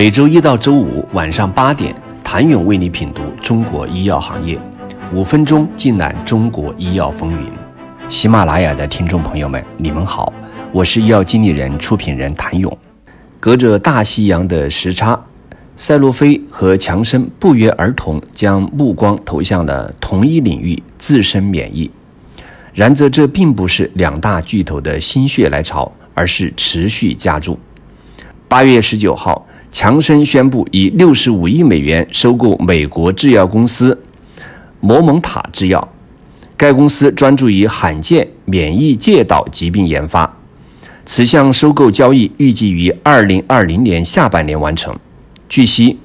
[0.00, 4.58] 每周一到周五晚上八点，谭勇为你品读中国医药行业，
[5.12, 7.52] 五分钟尽览中国医药风云。
[8.08, 10.32] 喜马拉雅的听众朋友们，你们好，
[10.72, 12.78] 我是医药经理人、出品人谭勇。
[13.38, 15.20] 隔着大西洋的时差，
[15.76, 21.90] 赛洛菲和强生不约而同将目光投向了同一领域——自身免疫。
[22.72, 27.58] 然则，这并不是两大巨头的心血来潮，而是持续加注。
[28.48, 34.02] 八月十九号，强生宣布以六十五亿美元收购美国制药公司
[34.80, 35.88] 摩蒙塔制药。
[36.56, 40.36] 该公司专注于罕见免疫介导疾病研发。
[41.06, 44.94] 此项收购交易预计于二零二零年下半年完成。
[45.48, 45.98] 据悉，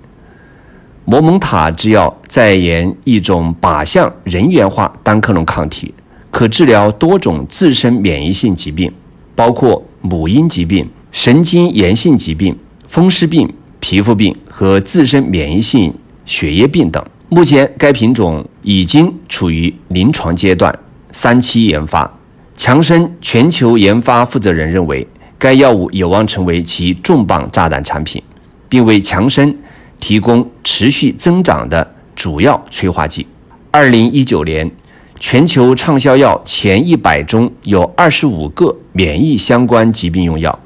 [1.03, 5.93] 摩蒙塔制药在研一种靶向人源化单克隆抗体。
[6.31, 8.91] 可治疗多种自身免疫性疾病，
[9.35, 15.93] 包括母婴疾病、神经炎性疾病、风湿病、皮肤病和自身免疫性
[16.25, 17.03] 血液病等。
[17.29, 20.77] 目前，该品种已经处于临床阶段，
[21.11, 22.11] 三期研发。
[22.55, 28.21] 强生全球研发负责人认为，该药物有望成为其重磅炸弹产品，
[28.69, 29.55] 并为强生
[29.99, 33.25] 提供持续增长的主要催化剂。
[33.71, 34.71] 二零一九年。
[35.17, 40.59] 全球畅销药前一百中有二十五个免疫相关疾病用药。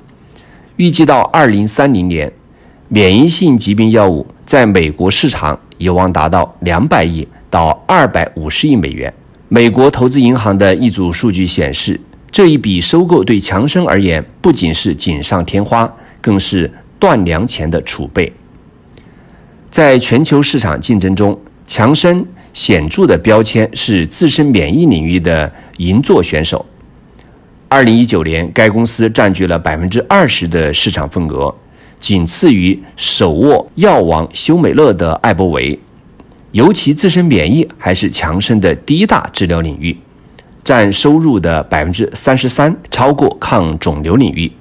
[0.79, 2.31] 预计到二零三零年，
[2.87, 9.13] 免疫性疾病药物在美国市场有望达到两百亿到二百五十亿美元。
[9.49, 11.99] 美国投资银行的一组数据显示，
[12.31, 18.31] 这一笔收购对强生而言不仅是锦上添花，更是断粮前的储备。
[19.69, 22.25] 在全球市场竞争中，强生。
[22.51, 26.65] 显著的标签是自身免疫领域的银座选手。
[27.71, 31.53] 二零一九年，该公司占据了百分之二十的市场份额，
[31.99, 35.79] 仅次于手握药王休美乐的艾伯维。
[36.51, 39.95] 尤其自身免疫还是强生的第一大治疗领域，
[40.63, 44.51] 占收入的百分之三十三，超过抗肿瘤领域。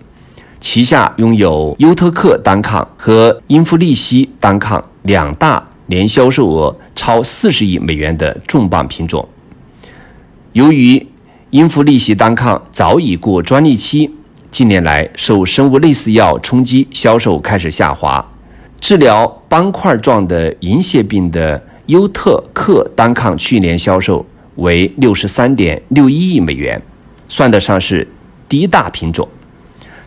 [0.60, 5.66] 旗下拥有优特克单抗和英夫利西单抗两大。
[5.91, 9.26] 年销售额超四十亿美元的重磅品种。
[10.52, 11.06] 由于
[11.50, 14.10] 英弗利息单抗早已过专利期，
[14.50, 18.22] 近年来受生物类似药冲击，销售开始下滑。
[18.78, 24.25] 治疗斑块状的银屑病的优特克单抗去年销售
[24.56, 26.81] 为六十三点六一亿美元，
[27.28, 28.06] 算得上是
[28.47, 29.26] 第一大品种。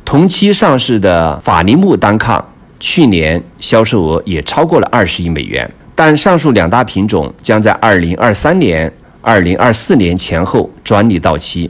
[0.06, 2.48] 同期上市的法利木单抗。
[2.80, 8.92] 去年销售额也超过了二十亿美元，但上述两大品种将在二零二三年、
[9.22, 11.70] 二零二四年前后专利到期，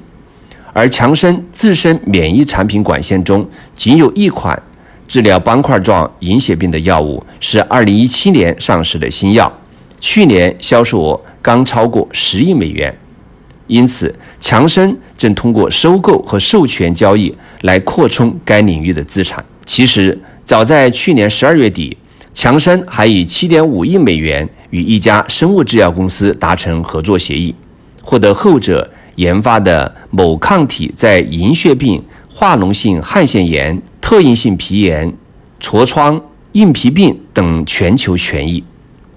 [0.74, 4.62] 而强生自身免疫产品管线中仅有一款
[5.08, 9.52] 治疗斑块状银屑病的药物是二零一七年上市的新药，
[10.00, 12.96] 去年销售额刚超过十亿美元，
[13.68, 19.44] 因此强生正通过收购和授权交易来扩充该领域的资产。
[19.66, 20.18] 其实。
[20.44, 21.96] 早在去年十二月底，
[22.34, 27.54] 强生还以七点五亿美元与一家生物制药公司达成合作协议，
[28.02, 35.14] 获得后者研发的某抗体在银屑病、化脓性汗腺炎、特应性皮炎、
[35.62, 36.20] 痤疮、
[36.54, 38.64] 硬皮病等全球权益。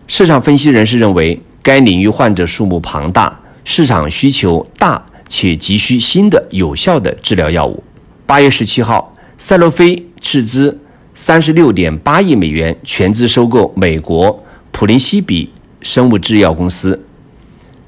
[0.08, 7.82] 市场分析人士认为，该领域患者数目庞大，市场需求大，且急需新的有效的治疗药物。
[8.26, 10.80] 八月十七号，赛洛菲斥资。
[11.14, 15.48] 三十六点八亿美元全资收购美国普林西比
[15.80, 17.00] 生物制药公司。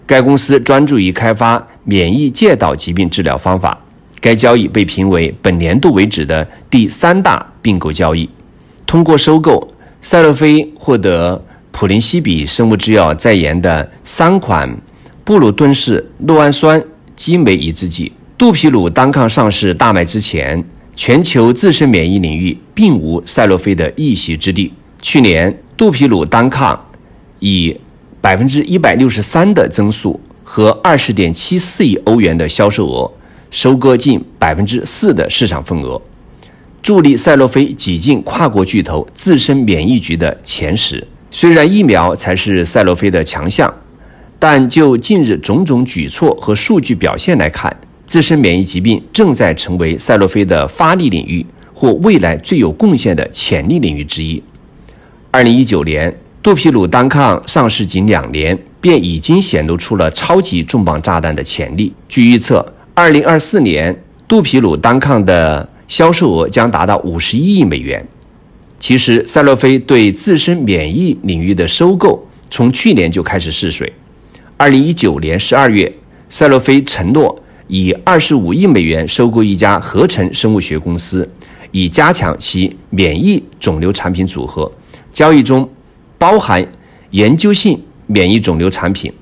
[0.06, 3.76] 该公司专注于开发免疫介导疾病治疗方法。
[4.20, 8.28] 该交易被评为本年度为止的第三大并购交易。
[8.86, 14.76] 通过收购，赛洛菲获得普林西比生物制药在研的三款
[15.25, 16.82] 布鲁顿氏酪氨酸
[17.16, 18.12] 激酶抑制剂。
[18.38, 20.65] 杜皮鲁单抗上市大卖之前。
[20.97, 24.72] 全球自身免疫领域并无赛洛菲的一席之地。
[25.03, 26.89] 去年，杜皮鲁单抗
[27.39, 27.78] 以
[28.22, 33.13] 百分之一百六十三的增速和二十点七四亿欧元的销售额，
[33.51, 36.01] 收割近百分之四的市场份额，
[36.83, 41.07] 助力赛洛菲挤进跨国巨头自身免疫局的前十。
[41.31, 43.72] 虽然疫苗才是赛洛菲的强项，
[44.39, 51.44] 但就近日种种举措和数据表现来看，自身免疫疾病正在成为赛洛菲的发力领域
[51.74, 54.42] 或未来最有贡献的潜力领域之一。
[55.32, 61.92] 二零一九年，杜皮鲁单抗上市仅两年，便已经显露出了超级重磅炸弹的潜力。
[62.08, 62.64] 据预测，
[62.94, 63.94] 二零二四年
[64.26, 68.06] 杜皮鲁单抗的销售额将达到五十一亿美元。
[68.78, 73.92] 其实，赛诺菲对自身免疫领域的收购从去年就开始试水。
[74.56, 75.92] 二零一九年十二月，
[76.28, 77.38] 赛诺菲承诺
[77.68, 81.28] 以二十五亿美元收购一家合成生物学公司，
[81.71, 84.71] 以加强其免疫肿瘤产品组合。
[85.13, 85.68] 交易中
[86.18, 86.66] 包含
[87.10, 89.13] 研究性免疫肿瘤产品、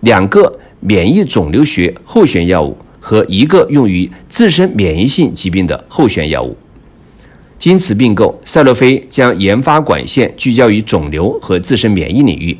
[0.00, 6.56] 两个免疫肿瘤学候选药物和一个用于自身免疫性疾病的候选药物。
[7.58, 12.56] 经此并购，赛诺菲将研发管线聚焦于肿瘤和自身免疫领域。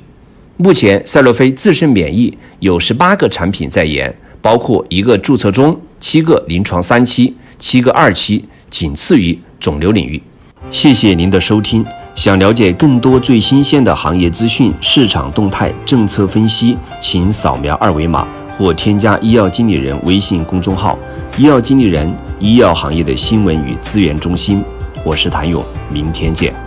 [0.57, 4.13] 目前，赛诺菲自身免疫有十八个产品在研，
[4.47, 10.23] 包括一个注册中、七个临床三期、七个二期，仅次于肿瘤领域。
[10.71, 11.85] 谢谢您的收听。
[12.15, 18.25] 想了解更多最新鲜的行业资讯、市场动态、政策分析，请扫描二维码
[18.57, 20.97] 或添加医药经理人微信公众号
[21.37, 22.09] “医药经理人”——
[22.39, 24.63] 医药行业的新闻与资源中心。
[25.05, 25.61] 我是谭勇，
[25.91, 26.66] 明天见。